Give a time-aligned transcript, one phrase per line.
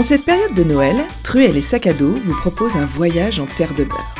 [0.00, 3.44] En cette période de Noël, Truelle et Sac à dos vous proposent un voyage en
[3.44, 4.14] terre de beurre.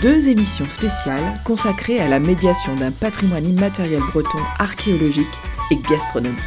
[0.00, 5.26] Deux émissions spéciales consacrées à la médiation d'un patrimoine immatériel breton archéologique
[5.70, 6.38] et gastronomique.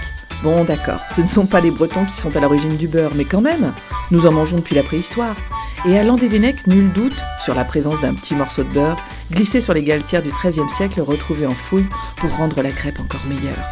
[0.41, 3.25] Bon d'accord, ce ne sont pas les Bretons qui sont à l'origine du beurre, mais
[3.25, 3.71] quand même,
[4.09, 5.35] nous en mangeons depuis la préhistoire.
[5.87, 8.97] Et à Landévennec, nul doute sur la présence d'un petit morceau de beurre
[9.31, 11.85] glissé sur les galetières du XIIIe siècle retrouvé en fouille
[12.17, 13.63] pour rendre la crêpe encore meilleure.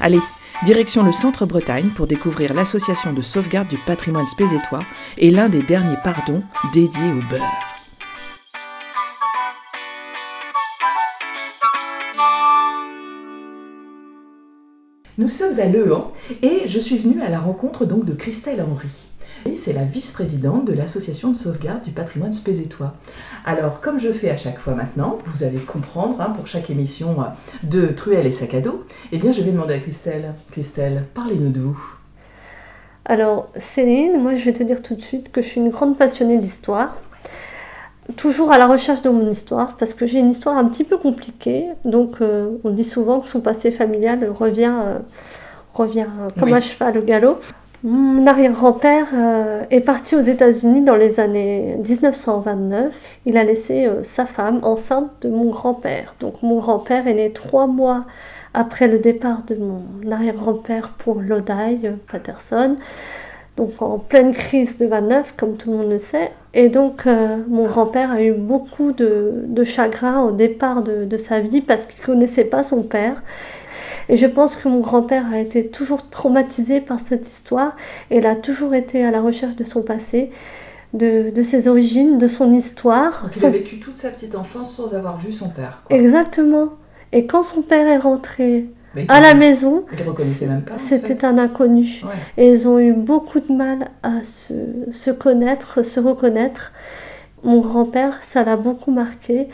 [0.00, 0.20] Allez,
[0.62, 4.82] Direction le centre Bretagne pour découvrir l'association de sauvegarde du patrimoine spézétois
[5.18, 7.42] et l'un des derniers pardons dédiés au beurre.
[15.18, 15.86] Nous sommes à Le
[16.42, 19.13] et je suis venue à la rencontre donc de Christelle Henry.
[19.56, 22.94] C'est la vice-présidente de l'association de sauvegarde du patrimoine spézétois.
[23.44, 27.20] Alors, comme je fais à chaque fois maintenant, vous allez comprendre hein, pour chaque émission
[27.20, 27.24] euh,
[27.62, 30.34] de Truelle et sac à dos, eh bien je vais demander à Christelle.
[30.50, 31.78] Christelle, parlez-nous de vous.
[33.04, 35.96] Alors, Céline, moi je vais te dire tout de suite que je suis une grande
[35.96, 36.96] passionnée d'histoire.
[38.16, 40.98] Toujours à la recherche de mon histoire, parce que j'ai une histoire un petit peu
[40.98, 41.68] compliquée.
[41.84, 44.98] Donc, euh, on dit souvent que son passé familial revient, euh,
[45.72, 46.06] revient
[46.38, 47.38] comme un cheval au galop.
[47.86, 52.94] Mon arrière-grand-père euh, est parti aux États-Unis dans les années 1929.
[53.26, 56.14] Il a laissé euh, sa femme enceinte de mon grand-père.
[56.18, 58.06] Donc mon grand-père est né trois mois
[58.54, 61.52] après le départ de mon arrière-grand-père pour Lodi,
[61.84, 62.78] euh, Patterson.
[63.58, 66.32] Donc en pleine crise de 29, comme tout le monde le sait.
[66.54, 71.86] Et donc mon grand-père a eu beaucoup de, chagrin au départ de sa vie parce
[71.86, 73.22] qu'il ne connaissait pas son père.
[74.08, 77.76] Et je pense que mon grand-père a été toujours traumatisé par cette histoire
[78.10, 80.30] et il a toujours été à la recherche de son passé.
[80.92, 83.24] De, de, ses origines, de son histoire.
[83.24, 85.82] Donc il a vécu toute sa petite enfance sans avoir vu son père.
[85.90, 86.68] Exactement.
[87.10, 88.66] Et quand son père est rentré
[89.08, 89.84] à la maison,
[90.76, 92.02] c'était un inconnu.
[92.36, 94.54] Et ils ont eu beaucoup de mal à se,
[94.92, 96.72] se connaître, se reconnaître.
[97.42, 99.48] Mon grand-père, ça l'a beaucoup marqué.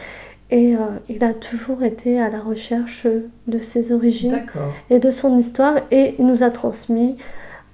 [0.50, 0.78] Et euh,
[1.08, 3.06] il a toujours été à la recherche
[3.46, 4.42] de ses origines
[4.90, 5.76] et de son histoire.
[5.90, 7.16] Et il nous a transmis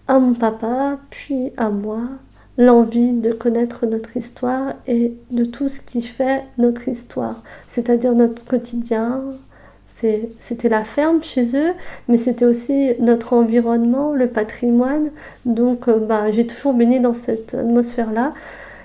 [0.08, 2.02] à mon papa, puis à moi,
[2.58, 8.44] l'envie de connaître notre histoire et de tout ce qui fait notre histoire, c'est-à-dire notre
[8.44, 9.22] quotidien.
[10.40, 11.72] C'était la ferme chez eux,
[12.08, 15.08] mais c'était aussi notre environnement, le patrimoine.
[15.46, 18.34] Donc euh, bah, j'ai toujours baigné dans cette atmosphère-là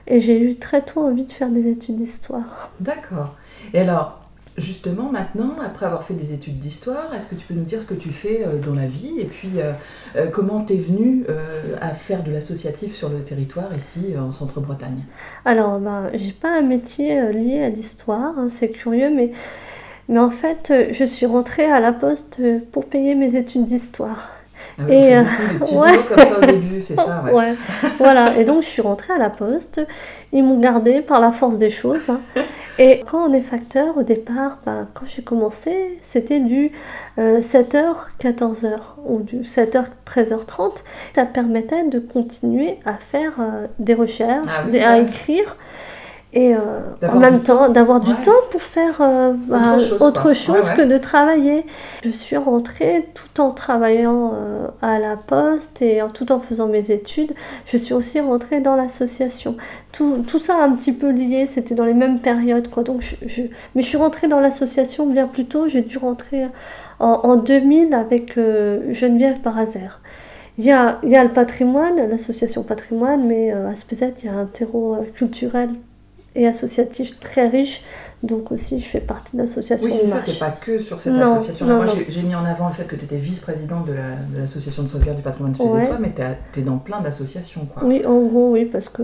[0.08, 2.72] et j'ai eu très tôt envie de faire des études d'histoire.
[2.80, 3.36] D'accord.
[3.74, 4.22] Et alors,
[4.58, 7.86] justement, maintenant, après avoir fait des études d'histoire, est-ce que tu peux nous dire ce
[7.86, 9.74] que tu fais euh, dans la vie et puis euh,
[10.16, 11.26] euh, comment tu es venue
[11.80, 15.04] à faire de l'associatif sur le territoire ici en Centre-Bretagne?
[15.46, 19.32] Alors, ben, j'ai pas un métier lié à l'histoire, hein, c'est curieux, mais,
[20.10, 24.30] mais en fait, je suis rentrée à la poste pour payer mes études d'histoire.
[24.80, 25.24] Ah et euh,
[25.74, 26.00] ouais.
[26.08, 27.24] comme ça au début, c'est ça.
[27.32, 27.56] Ouais.
[27.98, 28.38] voilà.
[28.38, 29.82] Et donc je suis rentrée à la poste.
[30.32, 32.10] Ils m'ont gardée par la force des choses.
[32.10, 32.20] Hein.
[32.80, 36.72] Et quand on est facteur, au départ, bah, quand j'ai commencé, c'était du
[37.18, 40.84] 7h, euh, 14h ou du 7h, 13h30.
[41.14, 45.58] Ça permettait de continuer à faire euh, des recherches, ah à écrire
[46.34, 46.60] et euh,
[47.10, 49.34] en même temps d'avoir du temps pour faire euh,
[50.00, 51.66] autre bah, chose, que de travailler.
[52.06, 56.92] Je suis rentrée tout en travaillant euh, à la poste et tout en faisant mes
[56.92, 57.34] études.
[57.66, 59.58] Je suis aussi rentrée dans l'association.
[59.92, 62.70] Tout, tout, ça un petit peu lié, c'était dans les mêmes périodes.
[62.70, 62.84] Quoi.
[62.84, 63.42] Donc je,
[63.76, 65.68] Mais je suis rentrée dans l'association bien plus tôt.
[65.68, 66.46] J'ai dû rentrer
[67.00, 70.00] en, en 2000 avec Geneviève Barazer.
[70.58, 74.30] Il y, a, il y a le patrimoine, l'association patrimoine, mais à Spézet, il y
[74.30, 75.70] a un terreau culturel
[76.36, 77.82] et associatif très riche.
[78.24, 79.86] Donc aussi, je fais partie de l'association.
[79.86, 81.66] Oui, c'est ça, tu pas que sur cette association.
[81.66, 83.94] Moi, j'ai mis en avant le fait que tu étais vice-présidente de
[84.38, 85.90] l'association de sauvegarde du patrimoine de ouais.
[86.00, 86.14] mais
[86.54, 87.68] tu es, dans plein d'associations.
[87.82, 89.04] Oui, en gros, oui, parce que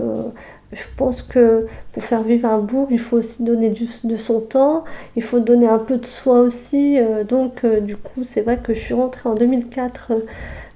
[0.72, 4.40] je pense que pour faire vivre un bourg, il faut aussi donner du, de son
[4.40, 4.84] temps,
[5.16, 6.98] il faut donner un peu de soi aussi.
[6.98, 10.12] Euh, donc, euh, du coup, c'est vrai que je suis rentrée en 2004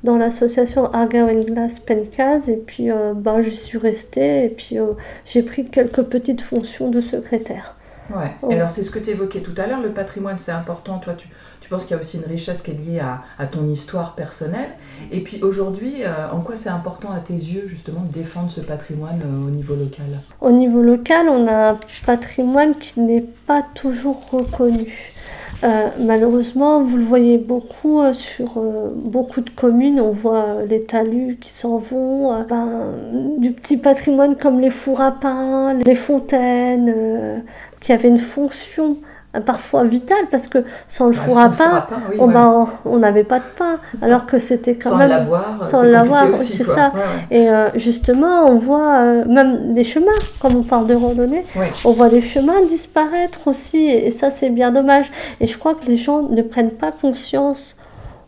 [0.05, 4.93] dans l'association Argyle Glass Pencase et puis euh, bah, j'y suis restée et puis euh,
[5.27, 7.77] j'ai pris quelques petites fonctions de secrétaire.
[8.13, 8.55] Ouais.
[8.55, 11.29] Alors c'est ce que tu évoquais tout à l'heure, le patrimoine c'est important, toi tu,
[11.61, 14.15] tu penses qu'il y a aussi une richesse qui est liée à, à ton histoire
[14.17, 14.71] personnelle.
[15.13, 18.61] Et puis aujourd'hui, euh, en quoi c'est important à tes yeux justement de défendre ce
[18.61, 20.21] patrimoine au niveau local?
[20.41, 25.15] Au niveau local, on a un patrimoine qui n'est pas toujours reconnu.
[25.64, 30.00] Euh, malheureusement, vous le voyez beaucoup euh, sur euh, beaucoup de communes.
[30.00, 32.93] On voit les talus qui s'en vont, ben,
[33.38, 37.44] du petit patrimoine comme les fours à pain, les fontaines,
[37.81, 38.97] qui avaient une fonction
[39.40, 42.34] parfois vital parce que sans le Bah, four à pain, oui, on ouais.
[42.34, 43.79] bah, on n'avait pas de pain.
[44.02, 45.08] Alors que c'était quand Sans même.
[45.08, 46.93] l'avoir, sans l'avoir, c'est ça.
[46.94, 47.38] Ouais, ouais.
[47.38, 51.44] Et euh, justement, on voit euh, même des chemins, comme on parle de randonnée,
[51.84, 55.11] on voit des chemins disparaître aussi, et ça c'est bien dommage.
[55.40, 57.76] Et je crois que les gens ne prennent pas conscience.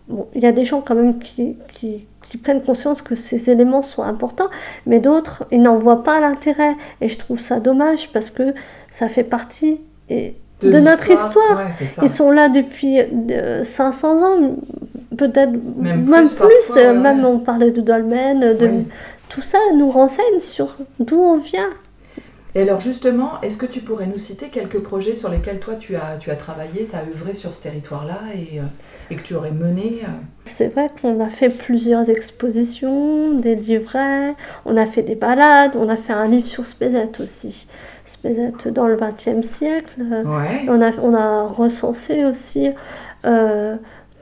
[0.08, 3.50] Bon, il y a des gens quand même qui, qui, qui prennent conscience que ces
[3.50, 4.48] éléments sont importants,
[4.86, 6.76] mais d'autres, ils n'en voient pas l'intérêt.
[7.00, 8.54] Et je trouve ça dommage parce que
[8.90, 9.80] ça fait partie
[10.10, 10.36] et
[10.70, 11.56] de, notre histoire.
[11.56, 12.02] Ouais, c'est ça.
[12.04, 12.98] Ils sont là depuis
[13.30, 14.56] euh, 500 ans,
[15.16, 16.48] peut-être Même même, plus, plus.
[16.48, 18.86] parfois, euh, ouais, même on parlait de dolmen, de Oui.
[19.28, 21.70] tout ça nous renseigne sur d'où on vient.
[22.56, 25.96] Et alors justement, est-ce que tu pourrais nous citer quelques projets sur lesquels toi tu
[25.96, 28.62] as, tu as travaillé, tu as œuvré sur ce territoire-là et, euh,
[29.10, 30.08] et que tu aurais mené euh,
[30.44, 34.34] C'est vrai qu'on a fait plusieurs expositions, des livrets,
[34.64, 37.68] on a fait des balades, on a fait un livre sur Spézet aussi.
[38.06, 40.00] Spézet dans le XXe siècle.
[40.00, 40.66] Ouais.
[40.68, 42.70] On a, on a recensé aussi
[43.24, 43.76] euh,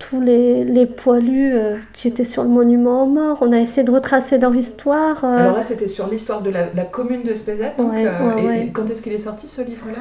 [0.09, 3.39] tous les, les poilus euh, qui étaient sur le monument aux morts.
[3.41, 5.25] On a essayé de retracer leur histoire.
[5.25, 7.73] euh, Alors là, c'était sur l'histoire de la, la commune de Spézet.
[7.79, 8.67] donc, Ouais, euh, ouais, et, ouais.
[8.67, 9.99] et quand est-ce qu'il est sorti ce livre-là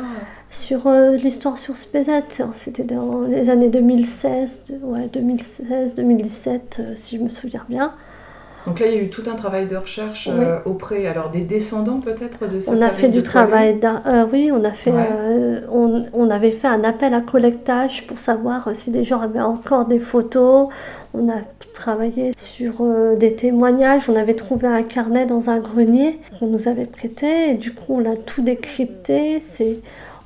[0.49, 0.89] sur
[1.23, 2.23] l'histoire sur Spézet,
[2.55, 7.93] c'était dans les années 2016, de- ouais, 2016, 2017, euh, si je me souviens bien.
[8.65, 11.41] Donc là, il y a eu tout un travail de recherche euh, auprès alors des
[11.41, 15.09] descendants peut-être de cette On a fait du travail, euh, oui, on a fait, Ouais.
[15.11, 19.19] euh, on, on avait fait un appel à collectage pour savoir euh, si les gens
[19.21, 20.67] avaient encore des photos.
[21.13, 21.39] On a
[21.73, 22.85] travaillé sur
[23.17, 24.09] des témoignages.
[24.09, 27.51] On avait trouvé un carnet dans un grenier qu'on nous avait prêté.
[27.51, 29.41] Et du coup, on l'a tout décrypté.
[29.41, 29.79] C'est,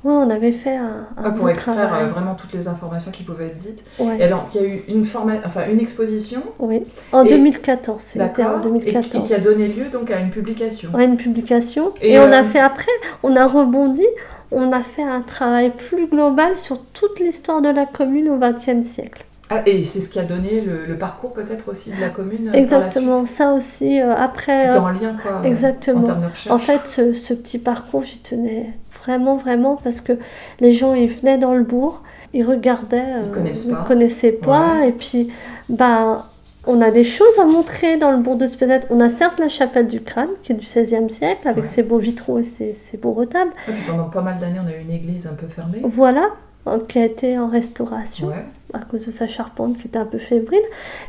[0.04, 1.06] ouais, on avait fait un,
[1.36, 2.04] pour extraire travail.
[2.04, 3.84] euh, vraiment toutes les informations qui pouvaient être dites.
[3.98, 6.84] Ouais, Et alors, il y a eu une, forma- enfin, une exposition oui.
[7.12, 9.26] En Et- 2014, c'était en d'accord, et, et 2014.
[9.28, 10.90] qui a donné lieu donc à une publication.
[10.94, 11.92] Ouais, une publication.
[12.00, 14.06] Et, Et, on euh, a fait après, on a rebondi,
[14.52, 18.86] on a fait un travail plus global sur toute l'histoire de la commune au XXe
[18.86, 19.24] siècle.
[19.48, 22.48] Ah, et c'est ce qui a donné le, le parcours peut-être aussi de la commune
[22.48, 23.28] euh, par Exactement, la suite?
[23.28, 24.64] ça aussi, euh, après.
[24.64, 25.40] C'était euh, en lien quoi.
[25.40, 26.00] euh, exactement.
[26.00, 26.52] En termes de recherche.
[26.52, 28.72] En fait, ce, ce petit parcours, j'y tenais
[29.06, 30.12] vraiment, vraiment, parce que
[30.60, 33.84] les gens, ils venaient dans le bourg, ils regardaient, euh, Ils connaissent ils pas.
[33.86, 35.30] connaissaient pas, et puis,
[35.68, 36.26] bah,
[36.66, 38.80] on a des choses à montrer dans le bourg de Spézet.
[38.90, 41.70] On a certes la chapelle du crâne, qui est du XVIe siècle, avec Ouais.
[41.70, 43.52] ses beaux vitraux et ses, ses beaux retables.
[43.88, 45.80] Pendant pas mal d'années, on a eu une église un peu fermée.
[45.84, 46.30] Voilà,
[46.66, 48.26] euh, qui a été en restauration.
[48.28, 48.44] Ouais.
[48.74, 50.58] à cause de sa charpente qui était un peu fébrile.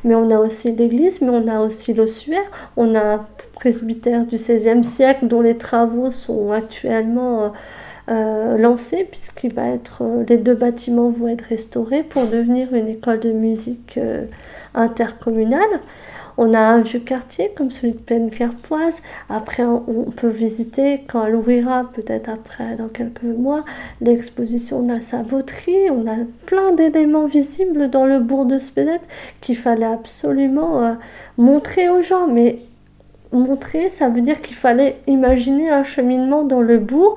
[0.06, 2.46] Mais on a aussi l'église, mais on a aussi l'ossuaire.
[2.78, 7.52] On a un presbytère du XVIe siècle dont les travaux sont actuellement
[8.10, 12.88] euh, lancés, puisqu'il va être, euh, les deux bâtiments vont être restaurés pour devenir une
[12.88, 14.26] école de musique euh,
[14.74, 15.82] intercommunale.
[16.38, 19.02] On a un vieux quartier comme celui de Plaine-Carpoise.
[19.28, 23.66] Après, on peut visiter quand elle ouvrira, peut-être après, dans quelques mois,
[24.00, 25.90] l'exposition de la saboterie.
[25.90, 26.16] On a
[26.46, 29.02] plein d'éléments visibles dans le bourg de Spézet
[29.42, 30.96] qu'il fallait absolument
[31.38, 32.28] montrer aux gens.
[32.28, 32.60] Mais
[33.32, 37.16] montrer, ça veut dire qu'il fallait imaginer un cheminement dans le bourg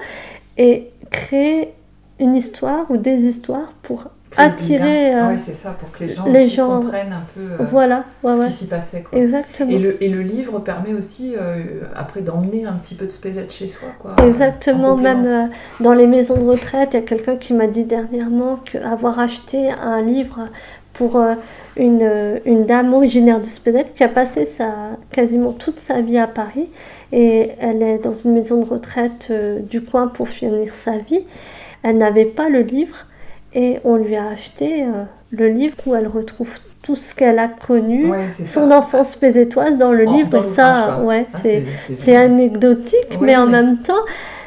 [0.56, 1.73] et créer
[2.19, 5.11] une histoire ou des histoires pour Créer attirer.
[5.11, 5.25] lien.
[5.26, 8.05] euh, Ouais, c'est ça, pour que les gens les gens- comprennent un peu euh, voilà,
[8.23, 9.02] ouais, ce ouais, qui s'y passait.
[9.02, 9.19] Quoi.
[9.19, 9.70] exactement.
[9.70, 13.47] Et le, et le livre permet aussi, euh, après, d'emmener un petit peu de Spézet
[13.49, 13.88] chez soi.
[13.99, 15.47] Quoi, Exactement, même euh,
[15.80, 19.69] dans les maisons de retraite, il y a quelqu'un qui m'a dit dernièrement qu'avoir acheté
[19.71, 20.49] un livre
[20.92, 21.21] pour
[21.76, 24.69] une, une dame originaire de Spédet qui a passé sa,
[25.11, 26.69] quasiment toute sa vie à Paris
[27.12, 31.21] et elle est dans une maison de retraite euh, du coin pour finir sa vie.
[31.83, 32.97] Elle n'avait pas le livre
[33.55, 36.50] et on lui a acheté euh, le livre où elle retrouve
[36.83, 38.79] tout ce qu'elle a connu, Ouais, son ça.
[38.79, 41.38] enfance pézétoise dans le En- livre et ça, ouais, Ah,
[41.95, 44.02] c'est anecdotique, mais en même temps,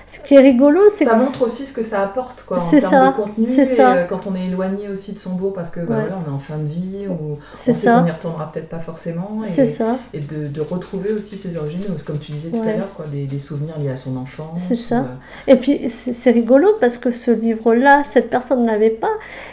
[0.07, 2.69] ce qui est rigolo, c'est Ça que montre aussi ce que ça apporte quoi, en
[2.69, 3.93] termes ça, de contenu et ça.
[3.95, 6.01] euh, quand on est éloigné aussi de son bourg parce que bah, Ouais.
[6.01, 9.41] voilà, on est en fin de vie ou on ça, n'y retournera peut-être pas forcément
[9.43, 12.74] et, c'est ça, et de, de retrouver aussi ses origines, comme tu disais tout à
[12.74, 14.62] l'heure, quoi, des, des souvenirs liés à son enfance.
[14.62, 15.00] C'est ça.
[15.01, 18.89] ou, euh, Et puis c'est c'est rigolo parce que ce livre-là, cette personne ne l'avait
[18.89, 19.12] pas,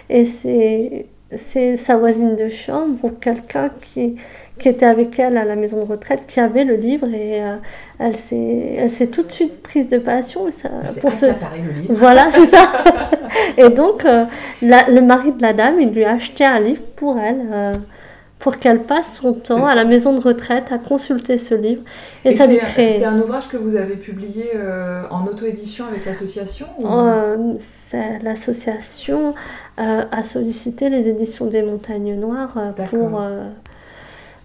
[0.09, 4.17] et c'est c'est sa voisine de chambre ou quelqu'un qui,
[4.59, 7.57] qui était avec elle à la maison de retraite qui avait le livre et euh,
[7.99, 10.69] elle s'est elle s'est tout de suite prise de passion et ça,
[11.01, 11.95] pour ce le livre.
[11.95, 12.69] voilà c'est ça
[13.57, 14.25] et donc euh,
[14.61, 17.75] la- le mari de la dame il lui a acheté un livre pour elle euh,
[18.41, 21.83] pour qu'elle passe son temps à la maison de retraite à consulter ce livre
[22.25, 25.27] et, Et ça lui c'est crée c'est un ouvrage que vous avez publié euh, en
[25.27, 27.37] auto-édition avec l'association ou- Euh,
[28.23, 29.35] L'association
[29.79, 33.21] euh, a sollicité les éditions des Montagnes Noires euh, pour,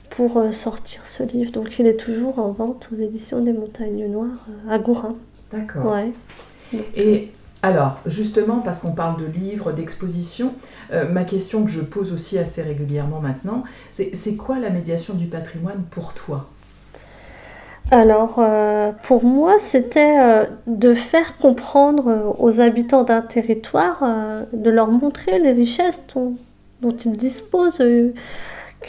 [0.09, 1.51] pour sortir ce livre.
[1.51, 5.15] Donc il est toujours en vente aux éditions des Montagnes Noires à Gourin.
[5.51, 5.93] D'accord.
[5.93, 6.11] Ouais.
[6.95, 7.31] Et
[7.61, 10.53] Alors, justement, parce qu'on parle de livres, d'expositions,
[10.93, 15.25] euh, ma question que je pose aussi assez régulièrement maintenant, c'est quoi la médiation du
[15.25, 16.47] patrimoine pour toi?
[17.91, 24.03] Alors, euh, pour moi, c'était euh, de faire comprendre aux habitants d'un territoire,
[24.53, 26.03] de leur montrer les richesses
[26.81, 27.81] dont ils disposent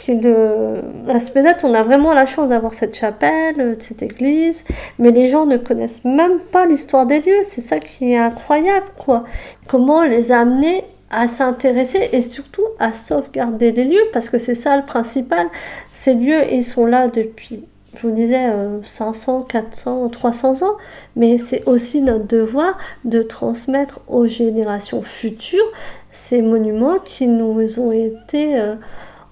[0.07, 4.63] de à Spézette, on a vraiment la chance d'avoir cette chapelle, cette église,
[4.99, 7.41] mais les gens ne connaissent même pas l'histoire des lieux.
[7.43, 9.23] C'est ça qui est incroyable, quoi.
[9.67, 14.77] Comment les amener à s'intéresser et surtout à sauvegarder les lieux, parce que c'est ça
[14.77, 15.47] le principal.
[15.93, 17.63] Ces lieux, ils sont là depuis,
[17.95, 18.45] je vous disais,
[18.83, 20.75] 500, 400, 300 ans,
[21.15, 25.71] mais c'est aussi notre devoir de transmettre aux générations futures
[26.11, 28.59] ces monuments qui nous ont été...
[28.59, 28.75] Euh,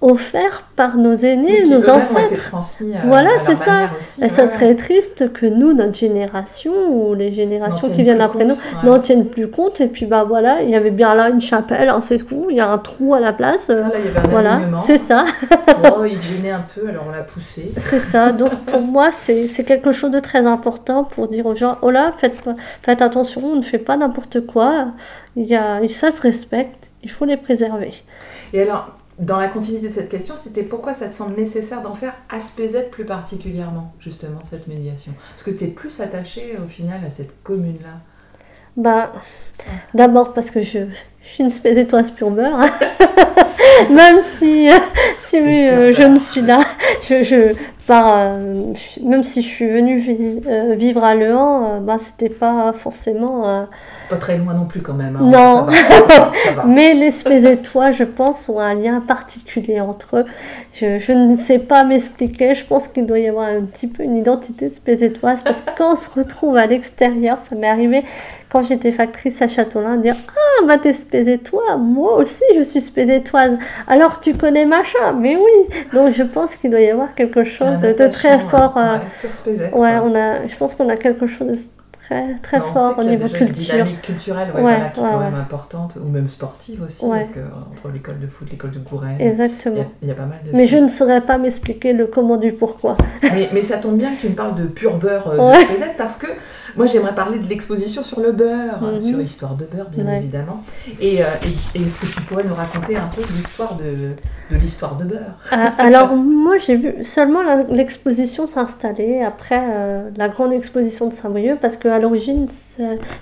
[0.02, 2.52] offert par nos aînés, nos ancêtres.
[2.82, 3.90] Euh, voilà, c'est ça.
[4.22, 8.56] et ça serait triste que nous, notre génération ou les générations qui viennent après nous,
[8.84, 9.82] n'en tiennent plus compte.
[9.82, 12.58] Et puis bah voilà, il y avait bien là une chapelle, un c'est tout, il
[12.58, 13.68] y a un trou à la place.
[13.68, 15.25] Ça, là, il y avait un voilà, c'est ça.
[15.84, 17.72] bon, il gênait un peu, alors on l'a poussé.
[17.78, 18.32] C'est ça.
[18.32, 22.14] Donc pour moi, c'est quelque chose de très important pour dire aux gens, oh là,
[22.18, 22.36] faites,
[22.84, 24.88] faites attention, on ne fait pas n'importe quoi.
[25.36, 27.94] Il y a, ça se respecte, il faut les préserver.
[28.54, 31.93] Et alors, dans la continuité de cette question, c'était pourquoi ça te semble nécessaire d'en
[31.93, 35.13] faire ASPZ plus particulièrement, justement, cette médiation?
[35.31, 38.01] Parce que tu es plus attaché au final à cette commune-là
[38.75, 39.13] Bah,
[39.93, 40.79] d'abord parce que je,
[41.22, 41.51] suis une
[42.15, 42.60] pure beurre.
[42.60, 42.72] Hein.
[43.93, 44.69] même si,
[45.19, 46.60] si euh, je ne suis là,
[47.07, 47.55] je, je
[47.94, 48.74] euh,
[49.04, 50.04] même si je suis venue
[50.48, 53.68] euh, vivre à Le Mans, bah, c'était pas forcément.
[54.01, 55.15] C'est pas très loin non plus quand même.
[55.15, 55.22] Hein.
[55.24, 55.68] non,
[56.65, 60.25] mais les Spézétois, je pense, ont un lien particulier entre eux.
[60.74, 64.04] Je, je ne sais pas m'expliquer, je pense qu'il doit y avoir un petit peu
[64.04, 68.04] une identité de Spézétoise parce que quand on se retrouve à l'extérieur, ça m'est arrivé
[68.56, 73.58] quand j'étais factrice à Châteaulin, dire Ah, bah t'es spézétoise, moi aussi je suis spézétoise,
[73.86, 77.75] alors tu connais machin, mais oui Donc je pense qu'il doit y avoir quelque chose
[77.82, 78.77] de très fort.
[78.77, 79.72] Euh, sur Spézet.
[79.74, 81.58] Ouais, on a, je pense qu'on a quelque chose de
[81.91, 83.48] très, très fort au niveau culture.
[83.48, 87.29] Une dynamique culturelle ouais, voilà, qui est quand même importante, ou même sportive aussi, parce
[87.29, 87.39] que
[87.72, 89.86] entre l'école de foot, l'école de Gourel, Exactement.
[90.01, 90.55] Il, y a, pas mal de.
[90.55, 92.98] Mais je ne saurais pas m'expliquer le comment du pourquoi.
[93.24, 95.94] mais, mais, ça tombe bien que tu me parles de pur beurre euh, de Spézet,
[95.98, 96.27] parce que
[96.75, 99.01] moi, j'aimerais parler de l'exposition sur le beurre, mhm.
[99.01, 100.63] sur l'histoire de beurre, bien évidemment.
[101.00, 101.27] Et, euh,
[101.75, 104.13] et, est-ce que tu pourrais nous raconter un peu l'histoire de,
[104.53, 105.36] de l'histoire de beurre?
[105.51, 111.60] Ah, Alors, moi, j'ai vu seulement l'exposition s'installer après euh, la grande exposition de Saint-Brieuc,
[111.62, 112.48] parce qu'à l'origine,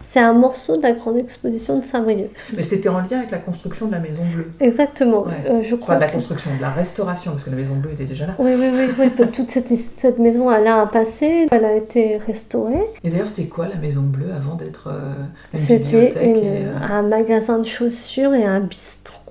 [0.04, 2.32] c'est un morceau de la grande exposition de Saint-Brieuc.
[2.56, 4.52] Mais c'était en lien avec la construction de la Maison Bleue.
[4.60, 5.26] Exactement.
[5.48, 7.94] Euh, je crois Pas de la construction, de la restauration, parce que la Maison Bleue
[7.94, 8.36] était déjà là.
[8.40, 9.10] Oui, oui, oui.
[9.18, 9.28] oui.
[9.32, 12.84] Toute cette, cette maison, elle a un passé, elle a été restaurée.
[13.04, 15.14] Et d'ailleurs, c'était quoi la Maison Bleue avant d'être euh,
[15.54, 19.23] une C'était euh, un magasin de chaussures et un bistrot.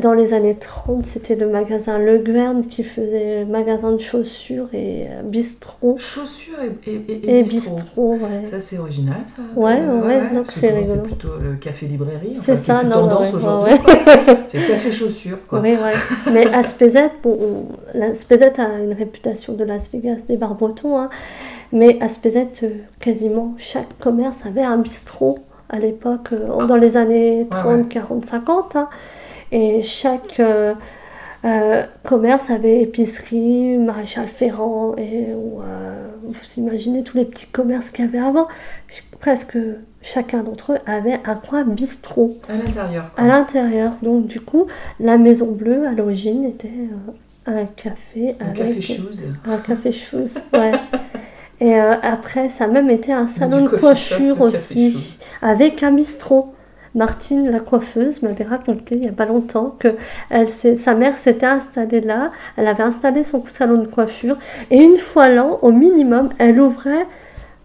[0.00, 5.06] Dans les années 30, c'était le magasin Le Guern qui faisait magasin de chaussures et
[5.10, 5.96] euh, bistrot.
[5.98, 8.14] Chaussures et, et, et, bistrot.
[8.14, 8.44] ouais.
[8.44, 10.94] Ça, c'est original, ça Ouais, ouais, c'est rigolo.
[10.94, 12.36] C'est plutôt le café-librairie.
[12.40, 13.74] c'est ça, non, tendance aujourd'hui.
[14.48, 15.60] c'est café-chaussures, quoi.
[15.60, 16.32] Oui, ouais.
[16.32, 16.62] Mais à
[17.22, 21.10] bon, a une réputation de Las Vegas des bars bretons, hein.
[21.72, 22.68] Mais à euh,
[23.00, 25.38] quasiment chaque commerce avait un bistrot
[25.72, 28.76] à l'époque, euh, dans les années 30, 40, 50.
[29.52, 37.90] Et chaque euh, commerce avait épicerie, maréchal Ferrand, et vous imaginez tous les petits commerces
[37.90, 38.48] qu'il y avait avant.
[39.20, 39.56] Presque
[40.00, 42.38] chacun d'entre eux avait un coin bistrot.
[42.48, 43.12] À l'intérieur.
[43.16, 43.92] À l'intérieur.
[44.02, 44.66] Donc du coup,
[44.98, 46.72] la Maison Bleue, à l'origine, était
[47.46, 49.22] un café un Café shoes.
[49.46, 50.72] Un café shoes, ouais.
[51.60, 56.52] Et euh, après, ça a même été un salon de coiffure aussi, avec un bistrot.
[56.94, 59.96] Martine, la coiffeuse, m'avait raconté il n'y a pas longtemps que
[60.30, 64.36] elle, sa mère s'était installée là, elle avait installé son salon de coiffure,
[64.70, 67.06] et une fois l'an, au minimum, elle ouvrait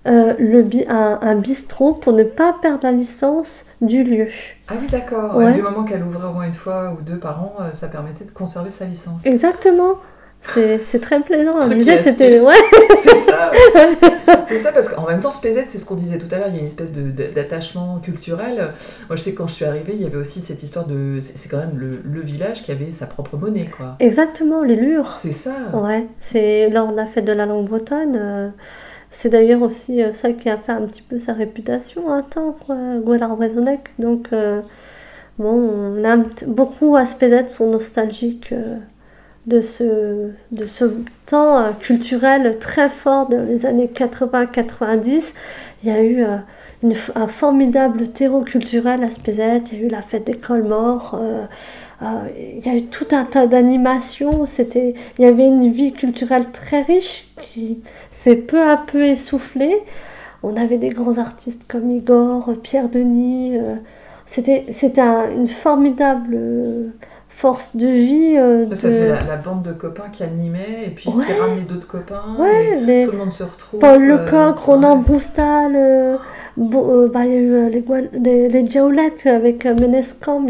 [0.08, 4.30] euh, le, un, un, bistrot pour ne pas perdre la licence du lieu.
[4.70, 5.38] Ah oui, d'accord.
[5.52, 8.24] Du moment qu'elle ouvrait au moins une fois ou deux par an, euh, ça permettait
[8.24, 9.26] de conserver sa licence.
[9.26, 9.96] Exactement.
[10.42, 11.60] C'est très plaisant.
[11.62, 12.40] c'était.
[12.40, 12.54] Ouais.
[12.98, 13.52] c'est ça.
[14.46, 16.56] c'est ça, parce qu'en même temps, Spézet, c'est ce qu'on disait tout à l'heure, il
[16.56, 18.74] y a une espèce d'attachement culturel.
[19.08, 21.20] Moi, je sais que quand je suis arrivée, il y avait aussi cette histoire de.
[21.20, 23.96] C'est quand même le, le, village qui avait sa propre monnaie, quoi.
[24.00, 25.16] Exactement, les lures.
[25.18, 25.56] C'est ça.
[25.74, 28.16] Ouais, c'est lors de la fête de la langue bretonne.
[28.16, 28.50] Euh,
[29.12, 32.56] c'est d'ailleurs aussi euh, ça qui a fait un petit peu sa réputation un temps,
[32.66, 33.38] quoi, Gouelard
[34.00, 34.62] Donc, euh,
[35.40, 35.54] bon,
[35.98, 38.54] on a beaucoup à Spézet sont nostalgiques
[39.48, 40.86] de ce, de ce
[41.26, 45.34] temps euh, culturel très fort dans les années 80-90.
[45.84, 46.38] Il y a eu euh,
[47.16, 49.62] un formidable terreau culturel à Spézet.
[49.72, 51.20] Il y a eu la fête des Colmores.
[52.38, 54.46] il y a eu tout un tas d'animations.
[54.76, 57.80] Il y avait une vie culturelle très riche qui
[58.12, 59.78] s'est peu à peu essoufflée.
[60.44, 63.58] On avait des grands artistes comme Igor, Pierre Denis.
[64.28, 66.38] c'était, c'était une formidable
[67.38, 68.36] force de vie.
[68.36, 72.36] Euh, ça faisait la, bande de copains qui animait et puis qui ramenait d'autres copains.
[72.44, 73.80] et Tout le monde se retrouve.
[73.80, 76.18] Paul Lecoq, euh, Ronan Broustal,
[76.60, 80.48] euh, bah, il y a eu les, les, les avec Ménescom.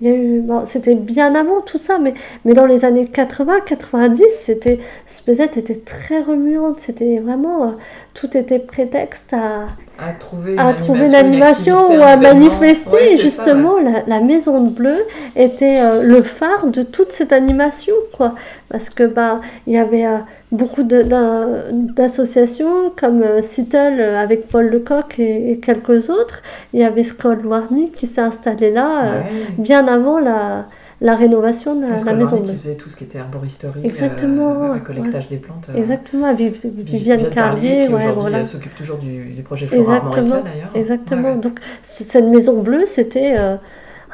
[0.00, 2.14] Il y a eu, c'était bien avant tout ça, mais,
[2.44, 6.80] mais dans les années 80, 90, c'était, Spézette était très remuante.
[6.80, 7.74] C'était vraiment,
[8.14, 9.66] tout était prétexte à,
[9.98, 13.18] à trouver une à animation, trouver une animation ou à manifester.
[13.18, 14.98] justement, la, la, Maison de Bleu
[15.36, 18.34] était euh, le phare de toute cette animation, quoi.
[18.70, 20.18] Parce que bah il y avait euh,
[20.52, 26.42] beaucoup d'associations comme euh, Seattle avec Paul Lecoq et, et, quelques autres.
[26.72, 29.22] Il y avait Scott Warney qui s'est installé là
[29.58, 30.66] bien avant la
[31.00, 35.28] la rénovation de la, maison qui faisait tout ce qui était herboristerie, Exactement, euh, collectage
[35.28, 35.66] des plantes.
[35.70, 38.44] Euh, Exactement, Viviane, Carlier, qui ouais, voilà.
[38.44, 40.70] s'occupe toujours du, du projet Flora d'ailleurs.
[40.74, 43.56] Exactement, donc cette maison bleue, c'était euh,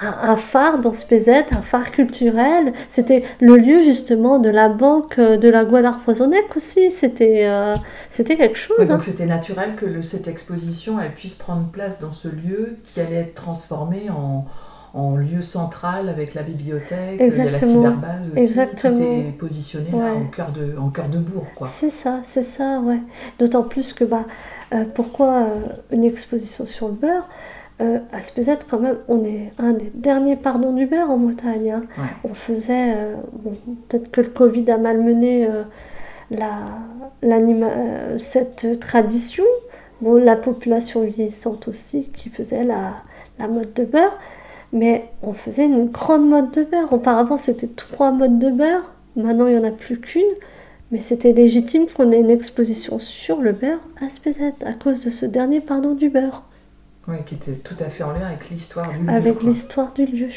[0.00, 2.72] un, phare dans Spézette, un phare culturel.
[2.88, 6.90] C'était le lieu justement de la banque de la Guadeloupe aussi.
[6.90, 7.48] C'était
[8.10, 8.76] c'était quelque chose.
[8.78, 8.98] donc hein.
[9.00, 13.16] c'était naturel que le, cette exposition elle puisse prendre place dans ce lieu qui allait
[13.16, 14.46] être transformé en
[14.96, 18.96] en lieu central avec la bibliothèque, il y a la cyberbase aussi, Exactement.
[18.96, 21.46] tout est positionné là, en cœur de, en cœur de bourg.
[21.68, 23.00] C'est ça, c'est ça, ouais.
[23.38, 24.24] D'autant plus que, bah,
[24.72, 27.28] euh, pourquoi euh, une exposition sur le beurre?
[27.80, 31.72] Euh, à Spézet, quand même, on est un des derniers pardons du beurre en Bretagne.
[31.72, 31.82] Hein.
[32.24, 32.94] On faisait,
[33.88, 35.48] peut-être que le Covid a malmené
[36.30, 36.58] la,
[38.18, 39.44] cette tradition.
[40.00, 42.94] Bon, la population vieillissante aussi qui faisait la,
[43.38, 44.18] la mode de beurre.
[44.72, 46.92] Mais on faisait une grande mode de beurre.
[46.92, 48.90] Auparavant, c'était trois modes de beurre.
[49.16, 50.22] Maintenant, il n'y en a plus qu'une.
[50.92, 55.10] Mais c'était légitime qu'on ait une exposition sur le beurre à Spézet, à cause de
[55.10, 56.44] ce dernier pardon du beurre.
[57.08, 59.12] Oui, qui était tout à fait en lien avec l'histoire du lieu.
[59.12, 60.28] Avec l'histoire du lieu.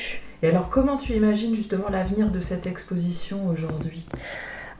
[0.41, 4.07] Et alors, comment tu imagines justement l'avenir de cette exposition aujourd'hui?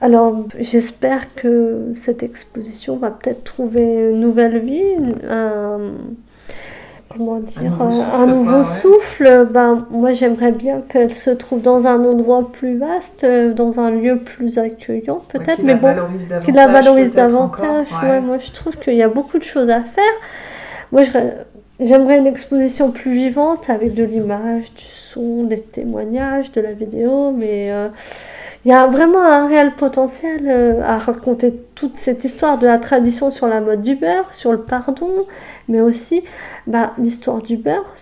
[0.01, 4.95] Alors, j'espère que cette exposition va peut-être trouver une nouvelle vie,
[5.29, 5.79] un,
[7.09, 12.49] comment dire, un nouveau souffle, ben, moi j'aimerais bien qu'elle se trouve dans un endroit
[12.49, 15.93] plus vaste, euh, dans un lieu plus accueillant peut-être, mais bon,
[16.45, 17.87] qui la valorise davantage.
[18.23, 20.13] moi je trouve qu'il y a beaucoup de choses à faire.
[20.91, 21.03] Moi
[21.79, 27.31] j'aimerais une exposition plus vivante avec de l'image, du son, des témoignages, de la vidéo,
[27.31, 27.89] mais euh,
[28.65, 32.77] il y a vraiment un réel potentiel euh, à raconter toute cette histoire de la
[32.77, 35.25] tradition sur la mode du beurre, sur le pardon,
[35.67, 36.23] mais aussi
[36.67, 37.95] bah, l'histoire du beurre.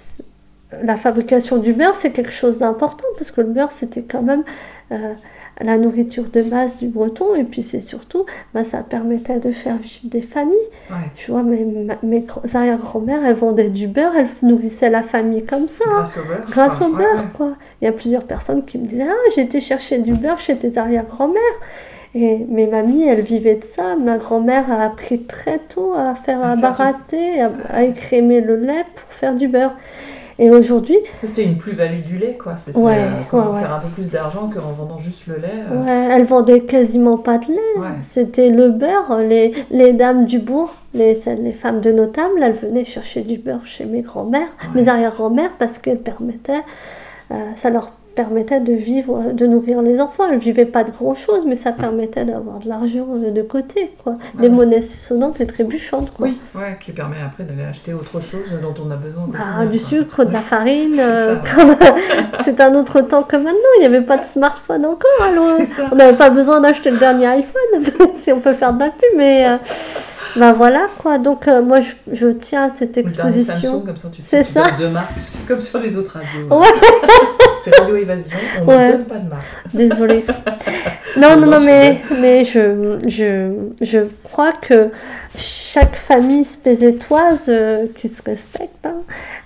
[0.84, 4.44] La fabrication du beurre, c'est quelque chose d'important parce que le beurre, c'était quand même
[4.92, 5.14] euh,
[5.62, 9.78] la nourriture de base du breton et puis c'est surtout, bah, ça permettait de faire
[9.78, 10.56] vivre des familles.
[11.16, 11.66] Je vois, mes,
[12.04, 15.86] mes arrière-grand-mères, elles vendaient du beurre, elles nourrissaient la famille comme ça.
[15.86, 16.46] Grâce au beurre.
[16.50, 17.54] Grâce au beurre, quoi.
[17.82, 20.78] Il y a plusieurs personnes qui me disaient Ah, été chercher du beurre chez tes
[20.78, 21.42] arrière-grand-mères.
[22.16, 23.96] Et mes mamies, elles vivaient de ça.
[23.96, 29.14] Ma grand-mère a appris très tôt à faire à, barater, à, écrémer le lait pour
[29.14, 29.74] faire du beurre.
[30.40, 30.98] Et aujourd'hui.
[31.24, 32.58] C'était une plus-value du lait, quoi.
[32.58, 32.98] C'était ouais,
[33.34, 35.64] euh, faire un peu plus d'argent qu'en vendant juste le lait.
[35.72, 35.84] Euh.
[35.84, 37.82] Ouais, elle vendait quasiment pas de lait.
[38.04, 39.18] C'était le beurre.
[39.20, 43.66] Les, les dames du bourg, les, les femmes de notables, elles venaient chercher du beurre
[43.66, 46.64] chez mes grands-mères, mes arrière-grand-mères, parce qu'elles permettaient.
[47.32, 50.24] Euh, ça leur permettait de vivre, de nourrir les enfants.
[50.32, 54.16] Elle vivait pas de grand chose, mais ça permettait d'avoir de l'argent de côté, quoi.
[54.40, 56.28] Des monnaies sonnantes et trébuchantes, quoi.
[56.28, 59.30] Oui, ouais, qui permet après d'aller acheter autre chose dont on a besoin.
[59.40, 60.96] Ah, du sucre, de la farine.
[61.00, 61.36] Euh,
[62.44, 63.72] c'est un autre temps que maintenant.
[63.78, 65.46] Il n'y avait pas de smartphone encore, alors
[65.92, 67.84] on n'avait pas besoin d'acheter le dernier iPhone,
[68.16, 69.48] si on peut faire de la pub, mais.
[69.48, 69.58] Euh,
[70.38, 73.84] ben voilà quoi, donc euh, moi je, je, tiens à cette exposition.
[74.24, 74.66] C'est ça.
[74.78, 76.48] deux marques, c'est comme sur les autres radios.
[76.58, 76.68] Ouais.
[77.60, 79.44] c'est Radio Évasion, on ne donne pas de marque.
[79.74, 80.26] Désolée.
[81.18, 84.92] non, non, non, mais, mais je, je, je crois que
[85.38, 88.96] chaque famille spézétoise euh, qui se respecte, hein,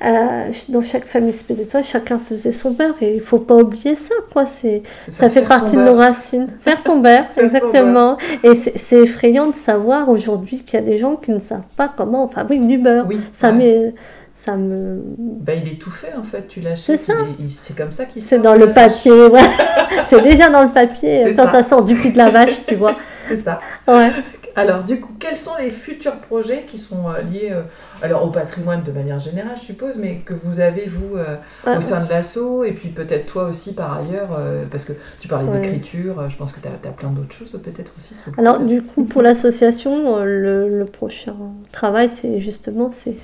[0.05, 4.15] euh, dans chaque famille spézétoise, chacun faisait son beurre et il faut pas oublier ça,
[4.31, 4.45] quoi.
[4.45, 6.47] C'est, ça, fait partie de nos racines.
[6.61, 8.17] Faire son beurre, exactement.
[8.43, 12.25] Et c'est, effrayant de savoir aujourd'hui qu'il a des gens qui ne savent pas comment
[12.25, 13.05] on fabrique du beurre.
[13.07, 13.93] Oui, ça met
[14.33, 15.01] ça me.
[15.17, 16.97] Bah, il est tout fait en fait, tu l'achètes.
[16.97, 17.13] C'est ça.
[17.47, 19.39] C'est comme ça qu'il C'est dans le papier, ouais.
[20.05, 21.33] c'est déjà dans le papier.
[21.35, 21.63] Quand ça.
[21.63, 22.95] sort du pied de la vache, tu vois.
[23.27, 23.61] C'est ça.
[23.87, 24.09] Ouais.
[24.55, 27.61] Alors, du coup, quels sont les futurs projets qui sont euh, liés euh,
[28.01, 31.35] alors, au patrimoine de manière générale, je suppose, mais que vous avez, vous, euh,
[31.77, 35.47] au sein de l'assaut, et puis peut-être toi aussi par ailleurs, parce que tu parlais
[35.47, 38.15] d'écriture, je pense que tu as, plein d'autres choses peut-être aussi.
[38.37, 41.35] Alors, du coup, pour l'association, le, prochain
[41.71, 43.15] travail, c'est justement c'est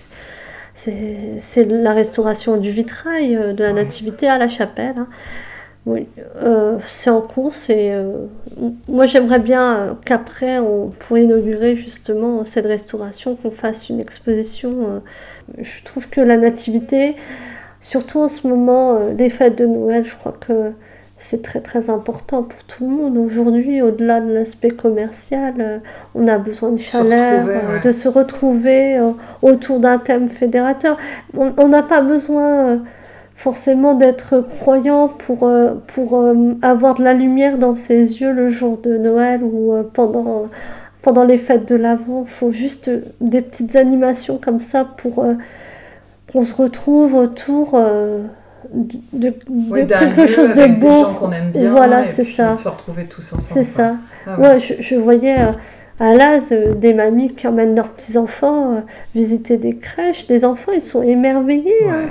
[0.75, 4.93] c'est la restauration du vitrail de la Nativité à la chapelle.
[4.95, 5.07] Hein.
[5.87, 6.05] Oui,
[6.43, 7.53] euh, c'est en cours.
[7.69, 8.25] Et, euh,
[8.89, 14.71] moi, j'aimerais bien qu'après, on pourrait inaugurer justement cette restauration, qu'on fasse une exposition.
[14.71, 14.99] Euh.
[15.61, 17.15] je trouve que la nativité,
[17.79, 20.73] surtout en ce moment, les fêtes de Noël, je crois que
[21.19, 23.17] c'est très très important pour tout le monde.
[23.17, 25.81] Aujourd'hui, au-delà de l'aspect commercial,
[26.15, 27.47] on a besoin de chaleur,
[27.81, 28.99] de se retrouver
[29.41, 30.97] autour d'un thème fédérateur.
[31.33, 32.81] On n'a pas besoin
[33.37, 38.49] forcément d'être croyant pour, euh, pour euh, avoir de la lumière dans ses yeux le
[38.49, 40.47] jour de Noël ou euh, pendant,
[41.03, 42.23] pendant les fêtes de l'Avent.
[42.25, 42.89] Il faut juste
[43.21, 45.23] des petites animations comme ça pour
[46.33, 47.79] qu'on se retrouve autour
[48.73, 51.05] de, quelque chose de beau.
[51.69, 52.55] voilà, c'est ça.
[52.55, 53.43] Se retrouver tous ensemble.
[53.43, 53.97] C'est ça.
[54.25, 55.35] Ah je, je, voyais
[55.99, 60.25] à Laz des mamies qui emmènent leurs petits-enfants visiter des crèches.
[60.25, 61.87] Des enfants, ils sont émerveillés.
[61.87, 62.07] Hein.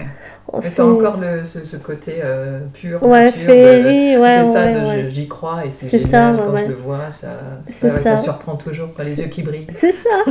[0.62, 5.70] C'est encore le, ce, côté euh, pur, ouais, féerie, ouais, c'est ça, j'y crois et
[5.70, 7.28] c'est génial ça, quand je le vois, ça,
[7.68, 8.16] ça, ça.
[8.16, 9.66] surprend toujours, les yeux qui brillent.
[9.70, 10.24] C'est ça,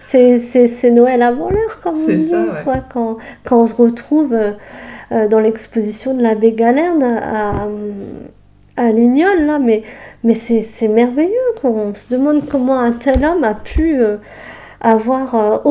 [0.00, 2.44] c'est Noël avant l'heure quand C'est ça,
[2.92, 7.68] quand, quand, on se retrouve euh, dans l'exposition de l'abbé Galerne à,
[8.76, 9.84] à Lignol, là, mais,
[10.24, 11.30] mais c'est merveilleux,
[11.62, 14.16] on se demande comment un tel homme a pu euh,
[14.80, 15.62] avoir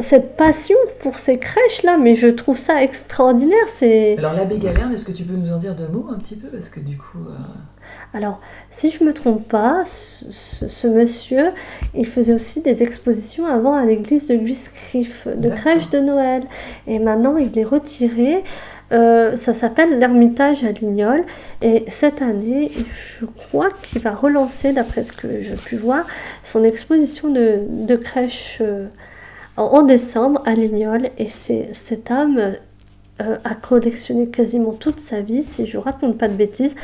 [0.00, 3.68] cette passion pour ces crèches-là, mais je trouve ça extraordinaire.
[3.68, 4.18] C'est...
[4.18, 6.48] Alors l'abbé Galerne, est-ce que tu peux nous en dire deux mots un petit peu
[6.48, 7.18] Parce que du coup...
[7.28, 7.32] Euh,
[8.12, 11.52] Alors, si je ne me trompe pas, ce, monsieur,
[11.94, 16.42] il faisait aussi des expositions avant à l'église de Guiscriff, de crèche de Noël.
[16.88, 18.42] Et maintenant, il est retiré.
[18.90, 21.24] Euh, ça s'appelle l'Ermitage à Lignol.
[21.62, 22.72] Et cette année,
[23.20, 26.04] je crois qu'il va relancer, d'après ce que j'ai pu voir,
[26.42, 28.58] son exposition de, de crèche...
[28.60, 28.86] Euh,
[29.56, 32.56] en décembre à Lignol et c'est cette âme
[33.20, 36.74] euh, a collectionné quasiment toute sa vie, si je raconte pas de bêtises,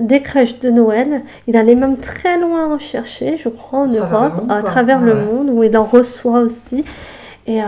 [0.00, 1.22] des crèches de Noël.
[1.46, 5.48] Il allait même très loin en chercher, je crois, en Europe, à travers le monde,
[5.48, 6.84] où il en reçoit aussi.
[7.46, 7.66] Et euh,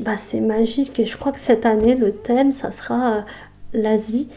[0.00, 0.98] bah, c'est magique.
[0.98, 3.20] Et je crois que cette année, le thème, ça sera euh,
[3.72, 4.28] l'Asie.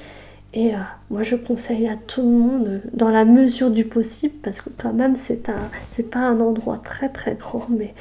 [0.53, 0.73] Et
[1.09, 4.93] moi, je conseille à tout le monde, dans la mesure du possible, parce que quand
[4.93, 7.95] même, c'est un, c'est pas un endroit très très grand, mais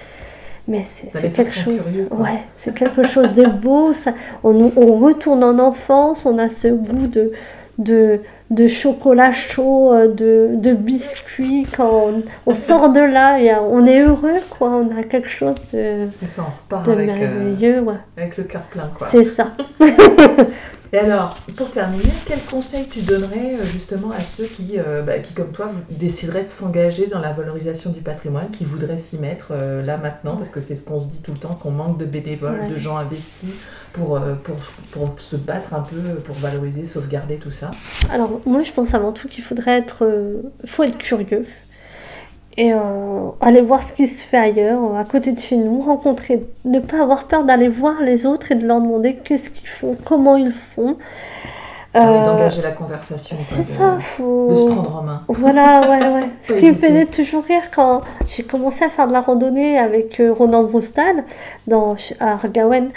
[0.68, 5.58] mais c'est quelque chose ouais c'est quelque chose de beau ça on, on, retourne en
[5.58, 7.32] enfance on a ce goût de
[7.78, 8.20] de,
[8.50, 12.12] de chocolat chaud euh, de, de biscuits quand
[12.46, 16.42] on, sort de là et on est heureux quoi on a quelque chose de, ça,
[16.46, 17.94] on repart avec, merveilleux ouais.
[18.16, 19.08] avec le cœur plein quoi.
[19.10, 19.48] C'est ça
[20.94, 25.20] Et alors, pour terminer, quel conseil tu donnerais euh, justement à ceux qui, euh, bah,
[25.20, 29.52] qui comme toi, décideraient de s'engager dans la valorisation du patrimoine, qui voudraient s'y mettre
[29.52, 31.96] euh, là maintenant, parce que c'est ce qu'on se dit tout le temps, qu'on manque
[31.96, 33.48] de bénévoles, de gens investis
[33.94, 34.56] pour, pour,
[34.90, 37.70] pour, se battre un peu, pour valoriser, sauvegarder tout ça.
[38.10, 40.06] Alors, moi, je pense avant tout qu'il faudrait être,
[40.66, 41.46] faut être curieux
[42.56, 46.44] et euh, aller voir ce qui se fait ailleurs, à côté de chez nous, rencontrer,
[46.64, 49.96] ne pas avoir peur d'aller voir les autres et de leur demander qu'est-ce qu'ils font,
[50.04, 50.96] comment ils font.
[51.94, 53.36] Euh, d'engager la conversation.
[53.38, 54.48] C'est ça, de, faut...
[54.48, 55.22] de se prendre en main.
[55.28, 56.28] Voilà, ouais, ouais.
[56.42, 60.18] ce qui me faisait toujours rire quand j'ai commencé à faire de la randonnée avec
[60.18, 61.24] euh, Ronan Broustal
[61.66, 62.90] dans, à Argawen.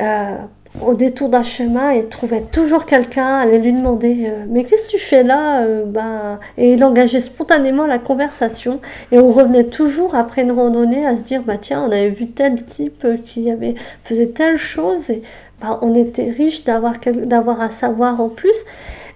[0.00, 0.36] Euh,
[0.80, 4.92] au détour d'un chemin et trouvait toujours quelqu'un, allait lui demander euh, Mais qu'est-ce que
[4.92, 8.80] tu fais là ben, Et il engageait spontanément la conversation.
[9.10, 12.28] Et on revenait toujours après une randonnée à se dire bah, Tiens, on avait vu
[12.28, 15.10] tel type qui avait, faisait telle chose.
[15.10, 15.22] Et
[15.60, 18.64] ben, on était riche d'avoir, d'avoir un savoir en plus.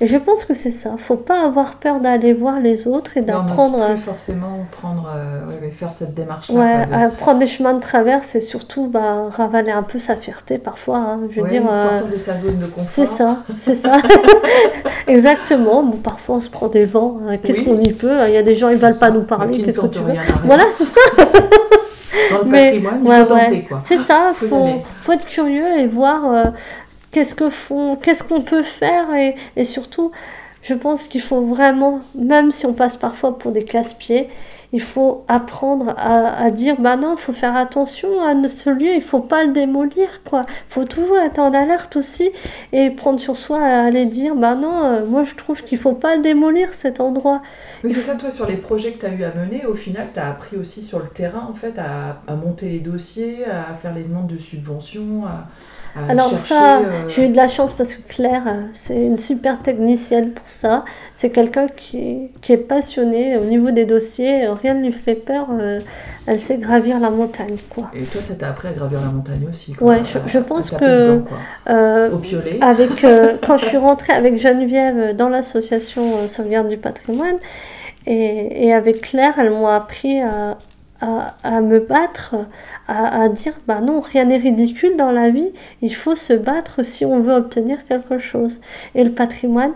[0.05, 0.97] Et je pense que c'est ça.
[0.99, 3.79] Faut pas avoir peur d'aller voir les autres et d'apprendre.
[3.81, 6.61] On plus forcément prendre, euh, faire cette démarche-là.
[6.61, 10.99] Ouais, prendre des chemins de traverse et surtout bah, ravaler un peu sa fierté parfois.
[10.99, 12.85] Hein, je veux dire, sortir euh, de sa zone de confort.
[12.85, 13.97] C'est ça, c'est ça.
[15.07, 15.83] Exactement.
[15.83, 17.21] Bon, parfois on se prend des vents.
[17.27, 19.62] Hein, qu'est-ce qu'on y peut Il y a des gens ils veulent pas nous parler.
[19.62, 20.12] Qu'est-ce que tu veux
[20.45, 21.01] Voilà, c'est ça.
[22.31, 23.81] Dans le patrimoine, il faut tenter quoi.
[23.85, 24.33] C'est ça.
[24.43, 24.69] Il faut,
[25.03, 26.31] faut, être curieux et voir.
[26.31, 26.45] Euh,
[27.14, 29.07] qu'est-ce que font, qu'est-ce qu'on peut faire
[29.57, 30.11] et, surtout,
[30.62, 34.29] je pense qu'il faut vraiment, même si on passe parfois pour des casse-pieds,
[34.72, 39.03] il faut apprendre à, dire bah non, il faut faire attention à ce lieu, il
[39.03, 40.44] faut pas le démolir quoi.
[40.48, 42.31] Il faut toujours être en alerte aussi
[42.72, 45.92] et prendre sur soi à aller dire bah non, euh, moi je trouve qu'il faut
[45.92, 47.40] pas le démolir cet endroit.
[47.85, 50.09] Mais c'est ça, toi, sur les projets que tu as eu à mener, au final,
[50.12, 53.74] tu as appris aussi sur le terrain, en fait, à, à, monter les dossiers, à
[53.74, 55.46] faire les demandes de subventions, à,
[55.97, 59.63] alors ça, euh, j'ai eu de la chance parce que Claire, euh, c'est une super
[59.63, 60.85] technicienne pour ça.
[61.15, 64.47] C'est quelqu'un qui, qui, est passionné au niveau des dossiers.
[64.49, 65.47] Rien ne lui fait peur.
[65.53, 65.79] Euh,
[66.27, 67.91] elle sait gravir la montagne, quoi.
[67.95, 71.21] Et toi, ça t'a appris à gravir la montagne aussi quoi, Ouais, je, pense que
[72.13, 72.59] au piolet.
[72.61, 73.07] avec
[73.47, 77.37] quand je suis rentrée avec Geneviève dans l'association Sauvegarde du patrimoine
[78.07, 80.57] et, et avec Claire, elles m'ont appris à,
[81.01, 82.37] à, à, me battre,
[82.87, 87.05] à, dire bah non, rien n'est ridicule dans la vie, il faut se battre si
[87.05, 88.61] on veut obtenir quelque chose.
[88.94, 89.73] Et le patrimoine,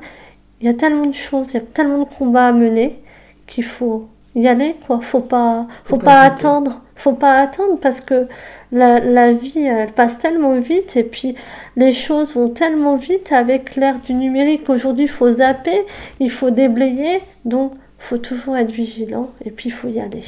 [0.61, 3.01] il y a tellement de choses, il y a tellement de combats à mener
[3.47, 5.01] qu'il faut y aller, quoi.
[5.01, 8.29] Faut pas, faut, pas, attendre, faut pas attendre parce que
[8.73, 11.35] la, la, vie, elle passe tellement vite et puis
[11.77, 14.69] les choses vont tellement vite avec l'ère du numérique.
[14.69, 15.87] Aujourd'hui, il faut zapper,
[16.21, 20.25] il faut déblayer, donc faut toujours être vigilant et puis il faut y aller.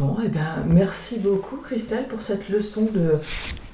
[0.00, 3.18] Bon, eh bien, merci beaucoup Christelle pour cette leçon de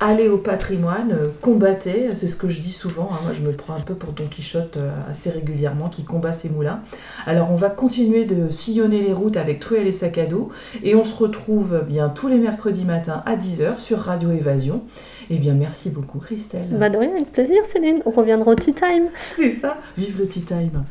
[0.00, 3.20] aller au patrimoine, euh, combattre, c'est ce que je dis souvent, hein.
[3.22, 6.48] moi je me prends un peu pour Don Quichotte euh, assez régulièrement, qui combat ses
[6.48, 6.80] moulins.
[7.26, 10.50] Alors on va continuer de sillonner les routes avec Truel et sac à dos,
[10.82, 14.82] et on se retrouve bien tous les mercredis matins à 10h sur Radio Évasion.
[15.30, 16.66] Eh bien, merci beaucoup, Christelle.
[16.72, 18.02] Bah de rien, avec plaisir, Céline.
[18.04, 19.10] On reviendra au tea time.
[19.28, 20.82] C'est ça, vive le tea time.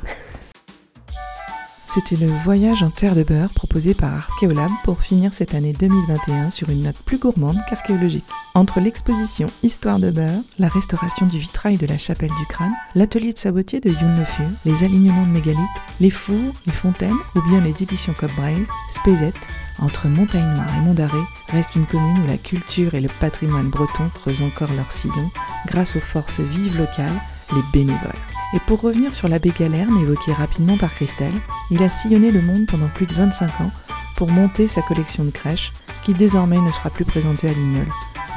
[1.95, 6.51] C'était le voyage en terre de beurre proposé par Archéolab pour finir cette année 2021
[6.51, 8.25] sur une note plus gourmande qu'archéologique.
[8.53, 13.31] Entre l'exposition Histoire de beurre, la restauration du vitrail de la chapelle du crâne, l'atelier
[13.31, 15.61] de sabotier de Youn Lefeu, les alignements de mégalithes,
[16.01, 19.33] les fours, les fontaines ou bien les éditions Copbraise, Spézette,
[19.79, 24.09] entre Montagne Noire et Mondaré, reste une commune où la culture et le patrimoine breton
[24.13, 25.31] creusent encore leur sillon
[25.65, 27.21] grâce aux forces vives locales,
[27.53, 28.11] les bénévoles.
[28.53, 31.33] Et pour revenir sur l'abbé Galerne, évoqué rapidement par Christelle,
[31.71, 33.71] il a sillonné le monde pendant plus de 25 ans
[34.15, 37.87] pour monter sa collection de crèches, qui désormais ne sera plus présentée à Lignol.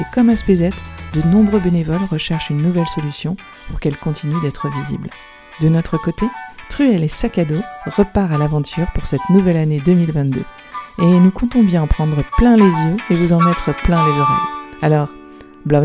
[0.01, 0.75] Et comme à Spézette,
[1.15, 3.37] de nombreux bénévoles recherchent une nouvelle solution
[3.69, 5.11] pour qu'elle continue d'être visible.
[5.61, 6.27] De notre côté,
[6.69, 10.45] Truel et Sac à à l'aventure pour cette nouvelle année 2022.
[11.01, 14.19] Et nous comptons bien en prendre plein les yeux et vous en mettre plein les
[14.19, 14.83] oreilles.
[14.83, 15.09] Alors,
[15.65, 15.81] blau